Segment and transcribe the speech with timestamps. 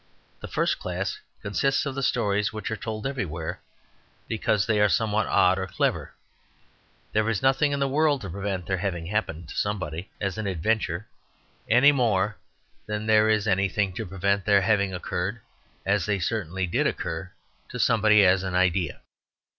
[0.39, 3.61] The first class consists of the stories which are told everywhere,
[4.27, 6.15] because they are somewhat odd or clever;
[7.13, 10.47] there is nothing in the world to prevent their having happened to somebody as an
[10.47, 11.05] adventure
[11.69, 12.37] any more
[12.87, 15.39] than there is anything to prevent their having occurred,
[15.85, 17.31] as they certainly did occur,
[17.69, 19.01] to somebody as an idea.